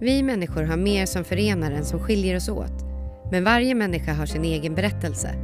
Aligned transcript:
Vi 0.00 0.22
människor 0.22 0.62
har 0.62 0.76
mer 0.76 1.06
som 1.06 1.24
förenar 1.24 1.70
än 1.70 1.84
som 1.84 2.00
skiljer 2.00 2.36
oss 2.36 2.48
åt. 2.48 2.84
Men 3.30 3.44
varje 3.44 3.74
människa 3.74 4.12
har 4.12 4.26
sin 4.26 4.44
egen 4.44 4.74
berättelse. 4.74 5.34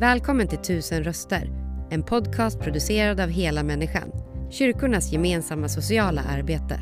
Välkommen 0.00 0.48
till 0.48 0.58
Tusen 0.58 1.04
röster, 1.04 1.50
en 1.90 2.02
podcast 2.02 2.60
producerad 2.60 3.20
av 3.20 3.28
Hela 3.28 3.62
Människan, 3.62 4.12
kyrkornas 4.50 5.12
gemensamma 5.12 5.68
sociala 5.68 6.22
arbete. 6.22 6.80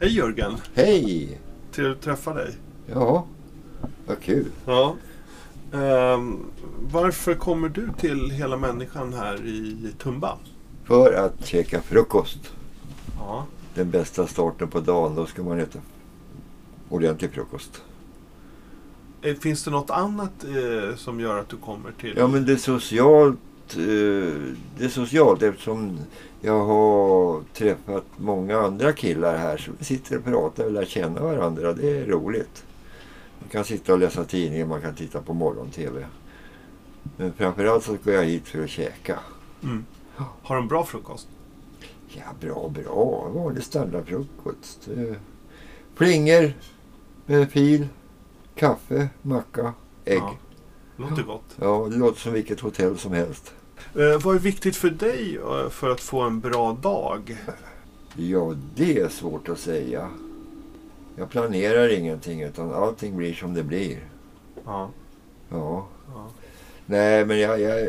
Hej 0.00 0.16
Jörgen! 0.16 0.52
Hej! 0.74 1.38
Trevligt 1.72 1.96
att 1.96 2.04
träffa 2.04 2.34
dig. 2.34 2.50
Ja, 2.92 3.26
vad 4.10 4.20
kul. 4.20 4.46
Ja. 4.66 4.96
Ehm, 5.72 6.38
varför 6.92 7.34
kommer 7.34 7.68
du 7.68 7.88
till 7.98 8.30
Hela 8.30 8.56
Människan 8.56 9.12
här 9.12 9.46
i 9.46 9.76
Tumba? 9.98 10.36
För 10.84 11.12
att 11.12 11.46
käka 11.46 11.80
frukost. 11.82 12.52
Ja. 13.18 13.46
Den 13.74 13.90
bästa 13.90 14.26
starten 14.26 14.68
på 14.68 14.80
dagen, 14.80 15.14
då 15.14 15.26
ska 15.26 15.42
man 15.42 15.60
äta 15.60 15.78
ordentlig 16.88 17.30
frukost. 17.30 17.82
Eh, 19.22 19.34
Finns 19.34 19.64
det 19.64 19.70
något 19.70 19.90
annat 19.90 20.44
eh, 20.44 20.96
som 20.96 21.20
gör 21.20 21.38
att 21.38 21.48
du 21.48 21.56
kommer 21.56 21.92
till... 22.00 22.14
Ja, 22.16 22.26
men 22.26 22.46
det 22.46 22.52
är 22.52 22.56
socialt. 22.56 23.38
Eh, 23.70 23.78
det 24.78 24.84
är 24.84 24.88
socialt 24.88 25.42
eftersom 25.42 25.98
jag 26.40 26.64
har 26.64 27.40
träffat 27.54 28.04
många 28.16 28.58
andra 28.58 28.92
killar 28.92 29.36
här. 29.36 29.70
Vi 29.78 29.84
sitter 29.84 30.18
och 30.18 30.24
pratar 30.24 30.64
och 30.64 30.72
lär 30.72 30.84
känna 30.84 31.20
varandra. 31.22 31.72
Det 31.72 31.98
är 31.98 32.06
roligt. 32.06 32.64
Man 33.40 33.48
kan 33.48 33.64
sitta 33.64 33.92
och 33.92 33.98
läsa 33.98 34.24
tidningen, 34.24 34.68
man 34.68 34.80
kan 34.80 34.94
titta 34.94 35.22
på 35.22 35.34
morgon-tv. 35.34 36.06
Men 37.16 37.32
framförallt 37.32 37.84
så 37.84 37.96
går 38.04 38.14
jag 38.14 38.24
hit 38.24 38.48
för 38.48 38.64
att 38.64 38.70
käka. 38.70 39.18
Mm. 39.62 39.84
Har 40.42 40.56
de 40.56 40.68
bra 40.68 40.84
frukost? 40.84 41.28
Ja, 42.08 42.22
bra, 42.40 42.68
bra. 42.68 43.28
Vanlig 43.34 43.62
standardfrukost. 43.62 44.88
Eh, 44.96 45.16
Flingor 45.94 46.52
med 47.26 47.50
fil, 47.50 47.88
kaffe, 48.54 49.08
macka, 49.22 49.74
ägg. 50.04 50.18
Ja. 50.18 50.36
Låter 50.96 51.22
gott. 51.22 51.56
Ja, 51.56 51.88
det 51.90 51.96
låter 51.96 52.20
som 52.20 52.32
vilket 52.32 52.60
hotell 52.60 52.98
som 52.98 53.12
helst. 53.12 53.54
Eh, 53.94 54.22
vad 54.22 54.34
är 54.34 54.38
viktigt 54.38 54.76
för 54.76 54.90
dig 54.90 55.36
eh, 55.36 55.68
för 55.70 55.90
att 55.90 56.00
få 56.00 56.20
en 56.20 56.40
bra 56.40 56.72
dag? 56.72 57.36
Ja, 58.16 58.54
det 58.74 58.98
är 58.98 59.08
svårt 59.08 59.48
att 59.48 59.58
säga. 59.58 60.10
Jag 61.16 61.30
planerar 61.30 61.88
ingenting 61.88 62.42
utan 62.42 62.74
allting 62.74 63.16
blir 63.16 63.34
som 63.34 63.54
det 63.54 63.62
blir. 63.62 63.98
Ja. 64.64 64.90
Ja. 65.50 65.86
Ja. 66.14 66.28
Nej, 66.86 67.24
men 67.24 67.38
jag, 67.38 67.60
jag, 67.60 67.80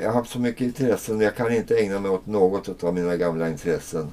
jag 0.00 0.06
har 0.06 0.12
haft 0.14 0.30
så 0.30 0.38
mycket 0.40 0.60
intressen. 0.60 1.20
Jag 1.20 1.36
kan 1.36 1.52
inte 1.52 1.76
ägna 1.78 2.00
mig 2.00 2.10
åt 2.10 2.26
något 2.26 2.84
av 2.84 2.94
mina 2.94 3.16
gamla 3.16 3.48
intressen. 3.48 4.10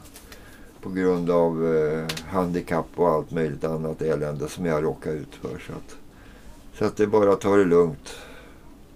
På 0.82 0.90
grund 0.90 1.30
av 1.32 1.76
eh, 1.76 2.06
handikapp 2.28 2.88
och 2.96 3.10
allt 3.10 3.32
möjligt 3.32 3.64
annat 3.64 4.02
elände 4.02 4.50
som 4.50 4.66
jag 4.66 4.84
råkar 4.84 5.12
ut 5.12 5.36
för. 5.36 5.50
Så 5.50 5.74
att, 5.74 5.98
så 6.74 6.86
att 6.86 6.98
det 6.98 7.04
är 7.04 7.08
bara 7.08 7.34
att 7.34 7.42
ta 7.42 7.56
det 7.56 7.66
lugnt. 7.66 8.16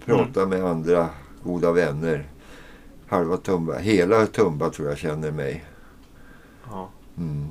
Prata 0.05 0.45
med 0.45 0.65
andra 0.65 1.09
goda 1.43 1.71
vänner. 1.71 2.25
Halva 3.07 3.37
Tumba, 3.37 3.77
hela 3.77 4.25
Tumba 4.25 4.69
tror 4.69 4.89
jag 4.89 4.97
känner 4.97 5.31
mig. 5.31 5.65
ja. 6.69 6.89
Mm. 7.17 7.47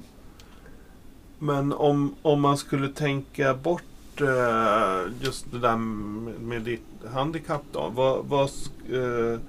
Men 1.43 1.73
om, 1.73 2.15
om 2.23 2.41
man 2.41 2.57
skulle 2.57 2.89
tänka 2.89 3.55
bort 3.55 4.21
eh, 4.21 5.13
just 5.21 5.53
det 5.53 5.59
där 5.59 5.77
med, 5.77 6.41
med 6.41 6.63
ditt 6.63 6.87
handikapp 7.15 7.63
då. 7.73 7.93
Vad, 7.95 8.25
vad, 8.25 8.51
eh, 8.93 9.41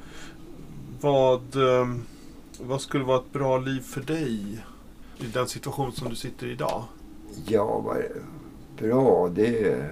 vad, 1.01 1.55
eh, 1.55 1.95
vad 2.59 2.81
skulle 2.81 3.03
vara 3.03 3.17
ett 3.17 3.33
bra 3.33 3.57
liv 3.57 3.81
för 3.81 4.01
dig 4.01 4.63
i 5.17 5.25
den 5.33 5.47
situation 5.47 5.91
som 5.91 6.09
du 6.09 6.15
sitter 6.15 6.47
i 6.47 6.51
idag? 6.51 6.83
Ja, 7.45 7.79
vad 7.79 8.03
bra. 8.77 9.29
Det, 9.29 9.85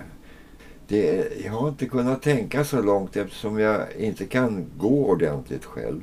det, 0.87 1.27
jag 1.43 1.51
har 1.51 1.69
inte 1.69 1.85
kunnat 1.85 2.21
tänka 2.21 2.65
så 2.65 2.81
långt 2.81 3.15
eftersom 3.15 3.59
jag 3.59 3.95
inte 3.97 4.25
kan 4.25 4.65
gå 4.77 5.05
ordentligt 5.05 5.65
själv. 5.65 6.01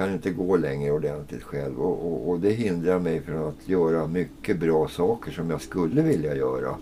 Kan 0.00 0.12
inte 0.12 0.30
gå 0.30 0.56
längre 0.56 0.92
ordentligt 0.92 1.42
själv 1.42 1.80
och, 1.80 2.06
och, 2.06 2.30
och 2.30 2.40
det 2.40 2.50
hindrar 2.50 2.98
mig 2.98 3.20
från 3.20 3.48
att 3.48 3.68
göra 3.68 4.06
mycket 4.06 4.60
bra 4.60 4.88
saker 4.88 5.32
som 5.32 5.50
jag 5.50 5.60
skulle 5.60 6.02
vilja 6.02 6.36
göra. 6.36 6.76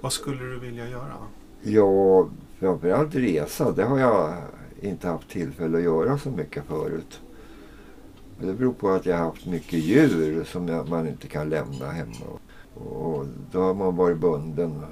Vad 0.00 0.12
skulle 0.12 0.44
du 0.44 0.58
vilja 0.58 0.88
göra? 0.88 1.14
Ja, 1.62 2.28
framförallt 2.58 3.14
resa. 3.14 3.72
Det 3.72 3.84
har 3.84 3.98
jag 3.98 4.34
inte 4.80 5.08
haft 5.08 5.30
tillfälle 5.30 5.78
att 5.78 5.84
göra 5.84 6.18
så 6.18 6.30
mycket 6.30 6.64
förut. 6.64 7.20
Det 8.40 8.52
beror 8.52 8.72
på 8.72 8.90
att 8.90 9.06
jag 9.06 9.16
har 9.16 9.24
haft 9.24 9.46
mycket 9.46 9.78
djur 9.78 10.44
som 10.44 10.68
jag, 10.68 10.88
man 10.88 11.08
inte 11.08 11.26
kan 11.26 11.48
lämna 11.48 11.86
hemma. 11.90 12.26
Och 12.74 13.26
då 13.52 13.60
har 13.60 13.74
man 13.74 13.96
varit 13.96 14.18
bunden 14.18 14.82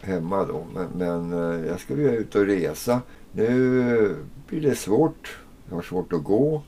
hemma 0.00 0.44
då. 0.44 0.66
Men, 0.74 0.88
men 0.94 1.32
eh, 1.32 1.66
jag 1.66 1.80
skulle 1.80 2.02
ju 2.02 2.10
ut 2.10 2.34
och 2.34 2.46
resa. 2.46 3.00
Nu 3.32 4.16
blir 4.48 4.60
det 4.60 4.74
svårt. 4.74 5.40
Jag 5.70 5.76
har 5.76 5.82
svårt 5.82 6.12
att 6.12 6.24
gå. 6.24 6.62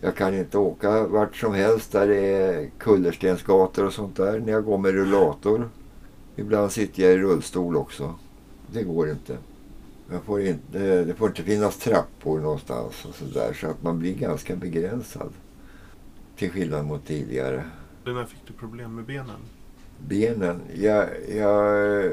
Jag 0.00 0.16
kan 0.16 0.34
inte 0.34 0.58
åka 0.58 1.06
vart 1.06 1.36
som 1.36 1.54
helst 1.54 1.92
där 1.92 2.08
det 2.08 2.26
är 2.26 2.70
kullerstensgator 2.78 3.86
och 3.86 3.92
sånt 3.92 4.16
där 4.16 4.40
när 4.40 4.52
jag 4.52 4.64
går 4.64 4.78
med 4.78 4.92
rullator. 4.92 5.68
Ibland 6.36 6.72
sitter 6.72 7.02
jag 7.02 7.12
i 7.12 7.18
rullstol 7.18 7.76
också. 7.76 8.14
Det 8.72 8.82
går 8.82 9.10
inte. 9.10 9.38
Får 10.24 10.40
inte. 10.40 11.04
Det 11.04 11.14
får 11.14 11.28
inte 11.28 11.42
finnas 11.42 11.78
trappor 11.78 12.40
någonstans 12.40 13.04
och 13.04 13.14
sådär 13.14 13.52
så 13.52 13.66
att 13.66 13.82
man 13.82 13.98
blir 13.98 14.14
ganska 14.14 14.56
begränsad. 14.56 15.32
Till 16.36 16.50
skillnad 16.50 16.84
mot 16.84 17.06
tidigare. 17.06 17.64
När 18.04 18.24
fick 18.24 18.46
du 18.46 18.52
problem 18.52 18.94
med 18.94 19.04
benen? 19.04 19.40
Benen. 19.98 20.60
Jag, 20.74 21.08
jag 21.34 22.12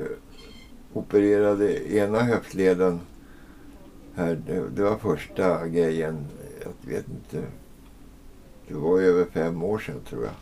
opererade 0.93 1.93
ena 1.93 2.19
höftleden. 2.19 2.99
Här, 4.15 4.41
det, 4.47 4.69
det 4.69 4.83
var 4.83 4.97
första 4.97 5.67
grejen. 5.67 6.25
Jag 6.63 6.91
vet 6.91 7.05
inte. 7.07 7.47
Det 8.67 8.73
var 8.73 8.99
ju 8.99 9.05
över 9.05 9.25
fem 9.25 9.63
år 9.63 9.79
sedan 9.79 9.99
tror 10.09 10.23
jag. 10.23 10.33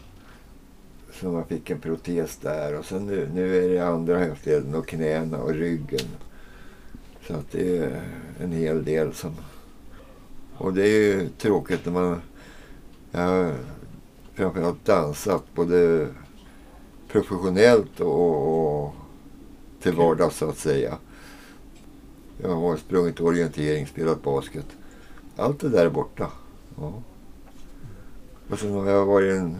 Så 1.13 1.31
man 1.31 1.45
fick 1.45 1.69
en 1.69 1.79
protes 1.79 2.37
där. 2.37 2.77
Och 2.77 2.85
sen 2.85 3.05
nu, 3.05 3.29
nu 3.33 3.65
är 3.65 3.69
det 3.69 3.87
andra 3.87 4.17
höftleden 4.17 4.75
och 4.75 4.87
knäna 4.87 5.37
och 5.37 5.53
ryggen. 5.53 6.07
Så 7.27 7.33
att 7.33 7.51
det 7.51 7.77
är 7.77 8.01
en 8.39 8.51
hel 8.51 8.85
del 8.85 9.13
som... 9.13 9.35
Och 10.57 10.73
det 10.73 10.87
är 10.87 11.13
ju 11.13 11.29
tråkigt 11.29 11.85
när 11.85 11.91
man... 11.91 12.21
Jag 13.11 13.21
har 13.21 13.53
framförallt 14.33 14.85
dansat 14.85 15.43
både 15.55 16.07
professionellt 17.11 17.99
och, 17.99 18.83
och 18.83 18.93
till 19.81 19.93
vardags 19.93 20.37
så 20.37 20.49
att 20.49 20.57
säga. 20.57 20.97
Jag 22.41 22.55
har 22.55 22.77
sprungit 22.77 23.21
orientering, 23.21 23.87
spelat 23.87 24.23
basket. 24.23 24.65
Allt 25.35 25.59
det 25.59 25.69
där 25.69 25.85
är 25.85 25.89
borta. 25.89 26.31
Ja. 26.77 26.93
Och 28.49 28.59
sen 28.59 28.71
har 28.71 28.89
jag 28.89 29.05
varit 29.05 29.31
en 29.31 29.57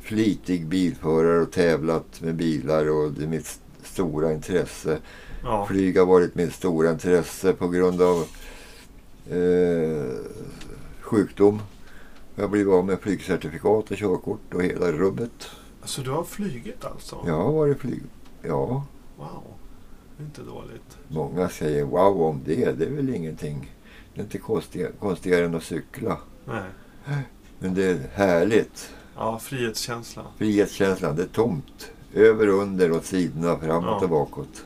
flitig 0.00 0.66
bilförare 0.66 1.40
och 1.40 1.52
tävlat 1.52 2.20
med 2.20 2.34
bilar 2.34 2.90
och 2.90 3.12
det 3.12 3.24
är 3.24 3.28
mitt 3.28 3.60
stora 3.82 4.32
intresse. 4.32 4.98
Ja. 5.42 5.66
Flyg 5.66 5.98
har 5.98 6.06
varit 6.06 6.34
mitt 6.34 6.52
stora 6.52 6.90
intresse 6.90 7.52
på 7.52 7.68
grund 7.68 8.02
av 8.02 8.26
eh, 9.30 10.06
sjukdom. 11.00 11.60
Jag 12.34 12.42
har 12.42 12.48
blivit 12.48 12.72
av 12.72 12.84
med 12.84 13.00
flygcertifikat 13.00 13.90
och 13.90 13.96
körkort 13.96 14.54
och 14.54 14.62
hela 14.62 14.92
rubbet. 14.92 15.48
Så 15.84 16.00
du 16.02 16.10
har 16.10 16.24
flugit 16.24 16.84
alltså? 16.84 17.24
Jag 17.26 17.36
har 17.36 17.52
varit 17.52 17.78
flyg... 17.78 18.02
Ja, 18.42 18.86
Wow. 19.16 19.42
Inte 20.20 20.42
dåligt. 20.42 20.98
många 21.08 21.48
säger 21.48 21.84
wow 21.84 22.22
om 22.22 22.40
det. 22.44 22.72
Det 22.72 22.84
är 22.86 22.90
väl 22.90 23.14
ingenting. 23.14 23.72
Det 24.14 24.20
är 24.20 24.24
inte 24.24 24.38
konstigare, 24.38 24.92
konstigare 25.00 25.44
än 25.44 25.54
att 25.54 25.62
cykla. 25.62 26.18
Nej. 26.44 27.22
Men 27.58 27.74
det 27.74 27.84
är 27.84 27.98
härligt. 28.14 28.90
Ja, 29.16 29.38
frihetskänsla. 29.38 30.22
Frihetskänslan, 30.38 31.16
det 31.16 31.22
är 31.22 31.26
tomt. 31.26 31.90
Över, 32.14 32.46
under, 32.48 32.92
åt 32.92 33.04
sidorna, 33.04 33.58
framåt 33.58 33.84
Ja. 33.98 34.04
och 34.04 34.08
bakåt. 34.10 34.64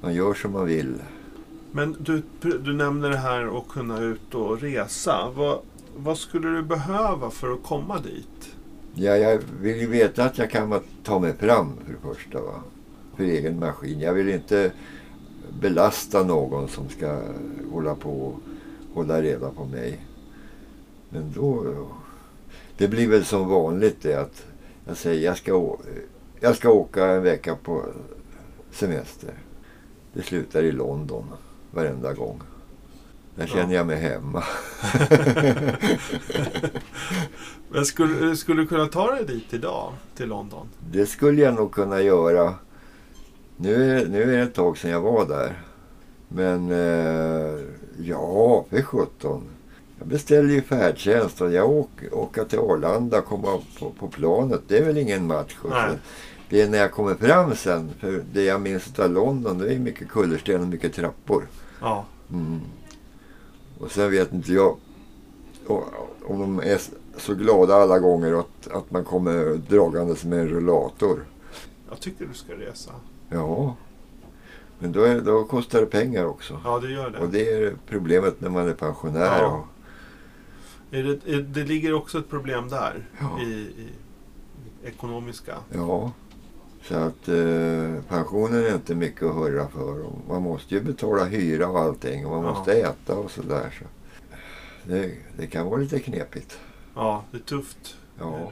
Man 0.00 0.14
gör 0.14 0.34
som 0.34 0.52
man 0.52 0.66
vill. 0.66 0.94
Men 1.72 1.96
du, 2.00 2.22
du 2.40 2.72
nämner 2.72 3.10
det 3.10 3.16
här 3.16 3.58
att 3.58 3.68
kunna 3.68 4.00
ut 4.00 4.34
och 4.34 4.60
resa. 4.60 5.30
Vad, 5.34 5.58
vad 5.96 6.18
skulle 6.18 6.48
du 6.48 6.62
behöva 6.62 7.30
för 7.30 7.52
att 7.52 7.62
komma 7.62 7.98
dit? 8.00 8.54
Ja, 8.94 9.16
jag 9.16 9.40
vill 9.60 9.76
ju 9.80 9.86
veta 9.86 10.24
att 10.24 10.38
jag 10.38 10.50
kan 10.50 10.80
ta 11.04 11.18
mig 11.18 11.36
fram 11.36 11.72
för 11.84 11.92
det 11.92 12.14
första. 12.14 12.40
Va? 12.40 12.62
För 13.16 13.24
egen 13.24 13.58
maskin. 13.58 14.00
Jag 14.00 14.12
vill 14.14 14.28
inte 14.28 14.72
belasta 15.60 16.22
någon 16.24 16.68
som 16.68 16.88
ska 16.88 17.20
hålla 17.72 17.94
på 17.94 18.10
och 18.10 18.40
hålla 18.94 19.22
reda 19.22 19.50
på 19.50 19.64
mig. 19.64 20.00
Men 21.08 21.32
då... 21.34 21.74
Det 22.76 22.88
blir 22.88 23.08
väl 23.08 23.24
som 23.24 23.48
vanligt 23.48 24.02
det 24.02 24.14
att 24.14 24.46
jag 24.86 24.96
säger 24.96 25.24
jag 25.24 25.36
ska, 25.36 25.76
jag 26.40 26.56
ska 26.56 26.70
åka 26.70 27.06
en 27.06 27.22
vecka 27.22 27.56
på 27.62 27.84
semester. 28.70 29.34
det 30.12 30.22
slutar 30.22 30.62
i 30.62 30.72
London 30.72 31.24
varenda 31.70 32.12
gång. 32.14 32.40
Där 33.34 33.42
Ja. 33.42 33.54
känner 33.54 33.74
jag 33.74 33.86
mig 33.86 33.96
hemma. 34.00 34.44
Men 37.70 37.84
skulle, 37.84 38.36
skulle 38.36 38.62
du 38.62 38.66
kunna 38.68 38.86
ta 38.86 39.10
dig 39.14 39.24
dit 39.26 39.54
idag, 39.54 39.92
till 40.16 40.28
London? 40.28 40.66
Det 40.92 41.06
skulle 41.06 41.42
jag 41.42 41.54
nog 41.54 41.72
kunna 41.72 42.00
göra. 42.02 42.54
Nu 43.62 43.98
är, 43.98 44.06
nu 44.06 44.22
är 44.22 44.26
det 44.26 44.42
ett 44.42 44.54
tag 44.54 44.78
sedan 44.78 44.90
jag 44.90 45.00
var 45.00 45.26
där. 45.26 45.62
Men 46.28 46.70
eh, 46.70 47.60
ja, 47.98 48.64
för 48.70 48.82
sjutton. 48.82 49.42
Jag 49.98 50.08
beställer 50.08 50.54
ju 50.54 50.62
färdtjänst 50.62 51.40
och 51.40 51.52
jag 51.52 51.70
åker, 51.70 52.14
åker 52.14 52.44
till 52.44 52.58
Arlanda 52.58 53.18
och 53.18 53.24
komma 53.24 53.58
på, 53.78 53.90
på 53.90 54.08
planet. 54.08 54.60
Det 54.68 54.78
är 54.78 54.84
väl 54.84 54.98
ingen 54.98 55.26
match. 55.26 55.56
Det 56.48 56.60
är 56.60 56.68
när 56.68 56.78
jag 56.78 56.92
kommer 56.92 57.14
fram 57.14 57.56
sen. 57.56 57.90
För 57.98 58.22
det 58.32 58.42
jag 58.42 58.60
minns 58.60 58.98
av 58.98 59.10
London 59.10 59.58
det 59.58 59.74
är 59.74 59.78
mycket 59.78 60.08
kullersten 60.08 60.60
och 60.60 60.68
mycket 60.68 60.94
trappor. 60.94 61.48
Ja. 61.80 62.04
Mm. 62.30 62.60
Och 63.78 63.90
sen 63.90 64.10
vet 64.10 64.32
inte 64.32 64.52
jag 64.52 64.76
om 66.24 66.40
de 66.40 66.60
är 66.60 66.80
så 67.16 67.34
glada 67.34 67.74
alla 67.74 67.98
gånger 67.98 68.40
att, 68.40 68.68
att 68.72 68.90
man 68.90 69.04
kommer 69.04 69.60
dragandes 69.68 70.24
med 70.24 70.38
en 70.38 70.48
rullator. 70.48 71.24
Jag 71.88 72.00
tycker 72.00 72.26
du 72.26 72.34
ska 72.34 72.52
resa. 72.52 72.92
Ja, 73.32 73.76
men 74.78 74.92
då, 74.92 75.02
är, 75.02 75.20
då 75.20 75.44
kostar 75.44 75.80
det 75.80 75.86
pengar 75.86 76.24
också. 76.24 76.60
Ja, 76.64 76.78
det 76.78 76.90
gör 76.90 77.10
det. 77.10 77.18
Och 77.18 77.28
det 77.28 77.52
är 77.52 77.74
problemet 77.88 78.40
när 78.40 78.50
man 78.50 78.68
är 78.68 78.74
pensionär. 78.74 79.38
Ja. 79.42 79.46
Och, 80.90 80.94
Är 80.96 81.02
det, 81.02 81.32
är, 81.34 81.40
det 81.40 81.64
ligger 81.64 81.94
också 81.94 82.18
ett 82.18 82.30
problem 82.30 82.68
där. 82.68 83.06
Ja. 83.20 83.40
I, 83.40 83.44
i 83.52 83.88
ekonomiska. 84.84 85.54
ja, 85.74 86.12
så 86.82 86.94
att 86.94 87.28
eh, 87.28 88.02
pensionen 88.08 88.64
är 88.66 88.74
inte 88.74 88.94
mycket 88.94 89.22
att 89.22 89.34
hurra 89.34 89.68
för. 89.68 90.00
Och 90.06 90.18
man 90.28 90.42
måste 90.42 90.74
ju 90.74 90.80
betala 90.80 91.24
hyra 91.24 91.68
och 91.68 91.78
allting 91.80 92.26
och 92.26 92.32
man 92.36 92.44
Ja. 92.44 92.50
måste 92.58 92.72
äta 92.72 93.14
och 93.16 93.30
sådär. 93.30 93.74
Så. 93.78 93.84
Det, 94.84 95.10
det 95.36 95.46
kan 95.46 95.66
vara 95.66 95.76
lite 95.80 95.98
knepigt. 95.98 96.58
Ja, 96.94 97.24
det 97.30 97.36
är 97.36 97.40
tufft. 97.42 97.96
Ja. 98.18 98.50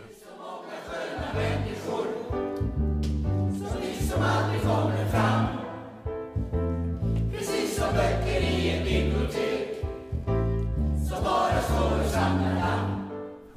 Precis 7.32 7.76
som 7.76 7.87
böcker 7.94 8.40
i 8.40 8.70
ett 8.70 8.84
bibliotek 8.84 9.84
som 11.08 11.25
bara 11.25 11.61
står 11.61 12.05
och 12.05 12.11
samlar 12.11 12.55
namn 12.55 13.08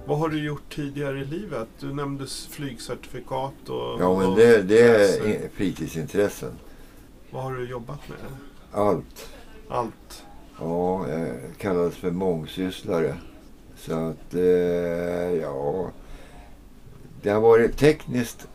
Vad 0.06 0.20
har 0.20 0.30
du 0.30 0.46
gjort 0.46 0.76
tidigare 0.76 1.20
i 1.20 1.26
livet? 1.26 1.68
Du 1.80 1.94
nämnde 1.94 2.28
flygcertifikat 2.50 3.70
och... 3.70 4.02
Ja, 4.02 4.20
men 4.20 4.30
och 4.30 4.38
det, 4.38 4.62
det 4.62 4.82
är 4.82 5.50
fritidsintressen. 5.50 6.52
Vad 7.32 7.44
har 7.44 7.54
du 7.54 7.70
jobbat 7.70 8.10
med? 8.10 8.18
Allt. 8.72 9.30
Allt. 9.70 10.24
Ja, 10.60 11.10
jag 11.10 11.30
kallades 11.58 11.96
för 11.96 12.12
mångsysslare. 12.12 13.16
Så 13.78 13.94
att, 13.94 14.34
eh, 14.34 14.42
ja. 15.42 15.92
Det 17.22 17.30
har 17.30 17.42
varit 17.42 17.78
tekniskt, 17.78 18.48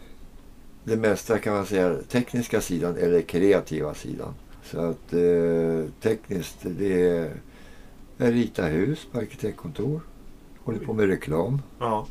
det 0.89 0.97
mesta 0.97 1.39
kan 1.39 1.55
man 1.55 1.67
säga, 1.67 1.97
tekniska 2.09 2.61
sidan 2.61 2.97
eller 2.97 3.23
kreativa 3.23 3.95
sidan. 3.95 4.35
Så 4.63 4.81
att 4.81 5.13
eh, 5.13 5.85
tekniskt, 6.01 6.59
det 6.63 7.09
är, 7.09 7.31
jag 8.17 8.35
ritar 8.35 8.71
hus 8.71 9.07
på 9.13 9.19
arkitektkontor. 9.19 10.01
Håller 10.59 10.79
på 10.79 10.93
med 10.93 11.07
reklam. 11.07 11.63
Ja. 11.79 12.07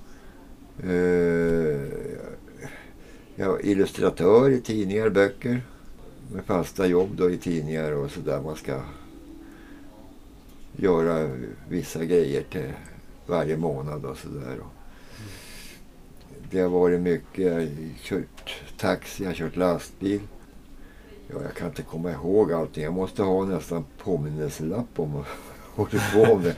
Eh, 0.83 1.77
är 3.35 3.65
illustratör 3.65 4.49
i 4.49 4.61
tidningar, 4.61 5.09
böcker. 5.09 5.61
Med 6.33 6.45
fasta 6.45 6.87
jobb 6.87 7.09
då 7.15 7.29
i 7.29 7.37
tidningar 7.37 7.91
och 7.91 8.11
sådär. 8.11 8.41
Man 8.41 8.55
ska 8.55 8.81
göra 10.75 11.29
vissa 11.69 12.05
grejer 12.05 12.43
till 12.51 12.73
varje 13.27 13.57
månad 13.57 14.05
och 14.05 14.17
sådär. 14.17 14.57
Det 16.51 16.59
har 16.59 16.69
varit 16.69 16.99
mycket. 16.99 17.37
Jag 17.45 17.69
kört 18.77 18.99
taxi, 18.99 19.23
jag 19.23 19.29
har 19.29 19.35
kört 19.35 19.55
lastbil. 19.55 20.21
Ja, 21.27 21.35
jag 21.43 21.53
kan 21.53 21.67
inte 21.67 21.81
komma 21.81 22.11
ihåg 22.11 22.53
allting. 22.53 22.83
Jag 22.83 22.93
måste 22.93 23.23
ha 23.23 23.45
nästan 23.45 23.85
påminnelselapp 24.03 24.87
om 24.99 25.13
vad 25.13 25.25
jag 25.25 25.85
håller 25.85 26.25
på 26.25 26.37
med. 26.39 26.55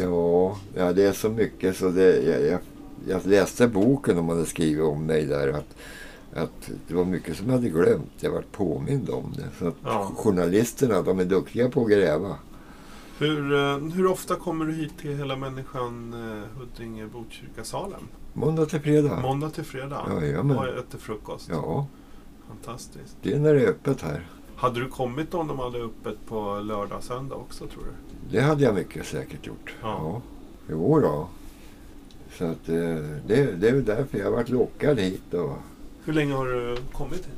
Ja, 0.00 0.56
ja, 0.74 0.92
det 0.92 1.02
är 1.02 1.12
så 1.12 1.28
mycket 1.30 1.76
så 1.76 1.88
det, 1.88 2.22
jag, 2.22 2.42
jag, 2.42 2.58
jag 3.08 3.26
läste 3.26 3.68
boken 3.68 4.18
om 4.18 4.24
man 4.24 4.36
hade 4.36 4.48
skrivit 4.48 4.82
om 4.84 5.06
mig 5.06 5.26
där 5.26 5.48
att, 5.48 5.76
att 6.34 6.70
det 6.88 6.94
var 6.94 7.04
mycket 7.04 7.36
som 7.36 7.46
jag 7.46 7.52
hade 7.54 7.68
glömt. 7.68 8.10
Jag 8.20 8.30
var 8.30 8.44
påmind 8.52 9.10
om 9.10 9.34
det. 9.36 9.48
Så 9.58 9.72
Ja. 9.84 10.12
journalisterna, 10.16 11.02
de 11.02 11.18
är 11.20 11.24
duktiga 11.24 11.68
på 11.70 11.84
att 11.84 11.90
gräva. 11.90 12.36
Hur, 13.20 13.52
eh, 13.52 13.78
hur 13.78 14.06
ofta 14.06 14.36
kommer 14.36 14.64
du 14.64 14.72
hit 14.72 14.98
till 14.98 15.16
Hela 15.16 15.36
Människan 15.36 16.14
eh, 16.14 16.58
Huddinge, 16.58 17.06
Botkyrka, 17.06 17.64
Salem? 17.64 18.00
Måndag 18.32 18.66
till 18.66 18.80
fredag. 18.80 19.20
Måndag 19.20 19.50
till 19.50 19.64
fredag? 19.64 20.06
Jajamän. 20.20 20.56
Och 20.56 20.68
äter 20.68 20.98
frukost? 20.98 21.48
Ja, 21.52 21.86
Fantastiskt. 22.48 23.16
det 23.22 23.32
är 23.32 23.38
när 23.38 23.54
det 23.54 23.62
är 23.62 23.68
öppet 23.68 24.02
här. 24.02 24.26
Hade 24.56 24.80
du 24.80 24.88
kommit 24.88 25.34
om 25.34 25.48
de 25.48 25.58
hade 25.58 25.78
öppet 25.78 26.26
på 26.26 26.60
lördag 26.60 26.98
och 26.98 27.04
söndag 27.04 27.34
också 27.34 27.66
tror 27.66 27.82
du? 27.82 27.90
Det 28.36 28.40
hade 28.40 28.62
jag 28.64 28.74
mycket 28.74 29.06
säkert 29.06 29.46
gjort. 29.46 29.74
Ja. 29.82 29.88
Ja. 30.02 30.22
Jo 30.70 31.00
då. 31.00 31.28
Så 32.38 32.44
att 32.44 32.68
eh, 32.68 32.74
det, 33.26 33.60
det 33.60 33.68
är 33.68 33.72
väl 33.72 33.84
därför 33.84 34.18
jag 34.18 34.24
har 34.24 34.32
varit 34.32 34.48
lockad 34.48 34.98
hit. 34.98 35.34
Och, 35.34 35.56
Hur 36.04 36.12
länge 36.12 36.34
har 36.34 36.46
du 36.46 36.76
kommit 36.92 37.18
hit? 37.18 37.28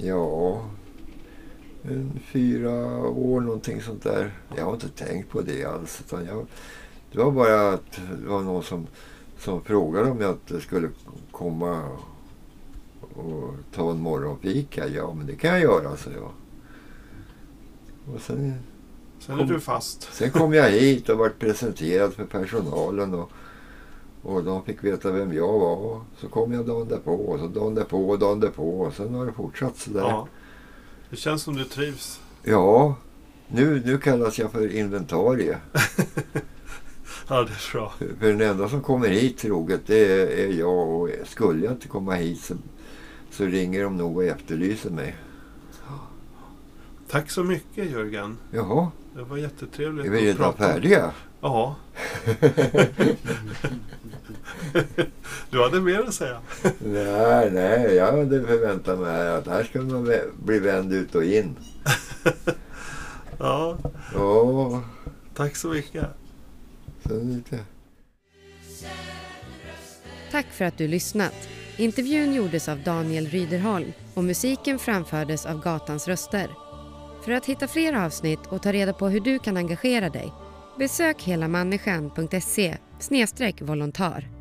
Ja, 0.00 0.62
fyra 2.24 2.72
år 3.08 3.40
någonting 3.40 3.82
sånt 3.82 4.02
där. 4.02 4.30
Jag 4.56 4.64
har 4.64 4.72
inte 4.72 4.88
tänkt 4.88 5.30
på 5.30 5.40
det 5.40 5.64
alls. 5.64 6.00
Utan 6.06 6.24
jag, 6.26 6.46
det 7.12 7.18
var 7.18 7.30
bara 7.30 7.72
att 7.72 7.92
det 8.22 8.28
var 8.28 8.42
någon 8.42 8.62
som, 8.62 8.86
som 9.38 9.60
frågade 9.64 10.10
om 10.10 10.20
jag 10.20 10.30
inte 10.30 10.60
skulle 10.60 10.88
komma 11.30 11.82
och 13.14 13.50
ta 13.74 13.90
en 13.90 14.00
morgonfika. 14.00 14.88
Ja, 14.88 15.14
men 15.14 15.26
det 15.26 15.34
kan 15.36 15.50
jag 15.50 15.60
göra, 15.60 15.96
så 15.96 16.10
jag. 16.10 16.30
Och 18.14 18.20
sen, 18.20 18.54
Sen 19.18 19.36
Kom- 19.38 19.48
är 19.48 19.52
du 19.52 19.60
fast. 19.60 20.02
sen 20.14 20.30
kom 20.30 20.52
jag 20.54 20.70
hit 20.70 21.08
och 21.08 21.18
vart 21.18 21.38
presenterad 21.38 22.12
för 22.14 22.24
personalen. 22.24 23.14
Och, 23.14 23.30
och 24.22 24.44
de 24.44 24.64
fick 24.64 24.84
veta 24.84 25.12
vem 25.12 25.32
jag 25.32 25.58
var. 25.58 26.00
Så 26.16 26.28
kom 26.28 26.52
jag 26.52 26.66
dagen 26.66 26.88
därpå 26.88 27.12
och 27.14 27.38
så 27.38 27.46
dagen 27.46 27.74
därpå 27.74 28.08
och 28.08 28.18
dagen 28.18 28.40
därpå. 28.40 28.80
Och 28.80 28.92
sen 28.94 29.14
har 29.14 29.26
det 29.26 29.32
fortsatt 29.32 29.76
sådär. 29.76 30.00
Ja. 30.00 30.28
Det 31.10 31.16
känns 31.16 31.42
som 31.42 31.56
du 31.56 31.64
trivs. 31.64 32.20
Ja, 32.42 32.94
nu, 33.48 33.82
nu 33.84 33.98
kallas 33.98 34.38
jag 34.38 34.52
för 34.52 34.76
inventarie. 34.76 35.58
Ja, 37.28 37.42
det 37.42 37.50
är 37.50 37.72
bra. 37.72 37.92
För 38.20 38.26
den 38.26 38.40
enda 38.40 38.68
som 38.68 38.80
kommer 38.80 39.08
hit 39.08 39.38
troget 39.38 39.80
det 39.86 39.98
är, 40.44 40.52
jag. 40.52 40.88
Och 40.88 41.08
skulle 41.24 41.64
jag 41.64 41.72
inte 41.72 41.88
komma 41.88 42.14
hit 42.14 42.40
så, 42.40 42.54
så 43.30 43.44
ringer 43.44 43.82
de 43.84 43.96
nog 43.96 44.16
och 44.16 44.24
efterlyser 44.24 44.90
mig. 44.90 45.16
Tack 47.08 47.30
så 47.30 47.44
mycket 47.44 47.90
Jörgen. 47.90 48.38
Jaha, 48.50 48.90
Det 49.14 49.22
var 49.22 49.36
jättetrevligt 49.36 50.06
är 50.06 50.10
vi 50.10 50.26
redan 50.26 50.54
färdiga? 50.54 51.12
Ja. 51.40 51.76
du 55.50 55.62
hade 55.62 55.80
mer 55.80 56.00
att 56.00 56.14
säga. 56.14 56.40
nej, 56.78 57.50
nej, 57.50 57.94
jag 57.94 58.12
hade 58.12 58.46
förväntat 58.46 58.98
mig 58.98 59.28
att 59.28 59.46
här 59.46 59.64
ska 59.64 59.80
man 59.80 60.12
bli 60.44 60.58
vänd 60.58 60.92
ut 60.92 61.14
och 61.14 61.24
in. 61.24 61.56
Ja, 63.38 63.78
Ja, 64.14 64.82
tack 65.34 65.56
så 65.56 65.68
mycket. 65.68 66.04
sen 67.06 67.34
lite... 67.34 67.58
Tack 70.30 70.46
för 70.52 70.64
att 70.64 70.78
du 70.78 70.88
lyssnat. 70.88 71.34
Intervjun 71.76 72.34
gjordes 72.34 72.68
av 72.68 72.78
Daniel 72.82 73.26
Ryderholm 73.26 73.92
och 74.14 74.24
musiken 74.24 74.78
framfördes 74.78 75.46
av 75.46 75.62
Gatans 75.62 76.08
röster. 76.08 76.50
För 77.24 77.32
att 77.32 77.46
hitta 77.46 77.68
fler 77.68 77.92
avsnitt 77.92 78.40
och 78.48 78.62
ta 78.62 78.72
reda 78.72 78.92
på 78.92 79.08
hur 79.08 79.20
du 79.20 79.38
kan 79.38 79.56
engagera 79.56 80.08
dig 80.10 80.32
besök 80.78 81.22
helamänniskan.se 81.22 82.78
volontär. 83.62 84.35